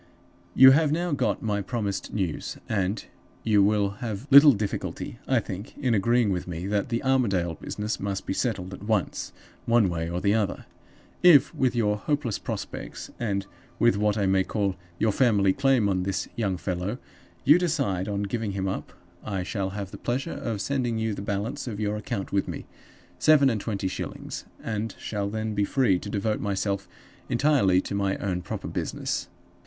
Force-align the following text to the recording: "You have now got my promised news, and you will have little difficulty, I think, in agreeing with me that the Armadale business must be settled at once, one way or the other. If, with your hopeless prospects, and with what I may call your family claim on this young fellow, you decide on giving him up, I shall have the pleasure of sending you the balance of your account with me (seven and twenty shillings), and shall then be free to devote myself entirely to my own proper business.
"You 0.55 0.71
have 0.71 0.91
now 0.91 1.11
got 1.11 1.43
my 1.43 1.61
promised 1.61 2.11
news, 2.11 2.57
and 2.67 3.05
you 3.43 3.61
will 3.61 3.91
have 4.01 4.25
little 4.31 4.53
difficulty, 4.53 5.19
I 5.27 5.39
think, 5.39 5.77
in 5.77 5.93
agreeing 5.93 6.31
with 6.31 6.47
me 6.47 6.65
that 6.65 6.89
the 6.89 7.03
Armadale 7.03 7.53
business 7.53 7.99
must 7.99 8.25
be 8.25 8.33
settled 8.33 8.73
at 8.73 8.81
once, 8.81 9.31
one 9.67 9.89
way 9.89 10.09
or 10.09 10.19
the 10.19 10.33
other. 10.33 10.65
If, 11.21 11.53
with 11.53 11.75
your 11.75 11.97
hopeless 11.97 12.39
prospects, 12.39 13.11
and 13.19 13.45
with 13.77 13.95
what 13.95 14.17
I 14.17 14.25
may 14.25 14.43
call 14.43 14.75
your 14.97 15.11
family 15.11 15.53
claim 15.53 15.87
on 15.87 16.01
this 16.01 16.27
young 16.35 16.57
fellow, 16.57 16.97
you 17.43 17.59
decide 17.59 18.07
on 18.07 18.23
giving 18.23 18.53
him 18.53 18.67
up, 18.67 18.93
I 19.23 19.43
shall 19.43 19.69
have 19.69 19.91
the 19.91 19.99
pleasure 19.99 20.33
of 20.33 20.61
sending 20.61 20.97
you 20.97 21.13
the 21.13 21.21
balance 21.21 21.67
of 21.67 21.79
your 21.79 21.95
account 21.95 22.31
with 22.31 22.47
me 22.47 22.65
(seven 23.19 23.51
and 23.51 23.61
twenty 23.61 23.87
shillings), 23.87 24.45
and 24.63 24.95
shall 24.97 25.29
then 25.29 25.53
be 25.53 25.63
free 25.63 25.99
to 25.99 26.09
devote 26.09 26.39
myself 26.39 26.87
entirely 27.29 27.81
to 27.81 27.93
my 27.93 28.15
own 28.17 28.41
proper 28.41 28.67
business. 28.67 29.29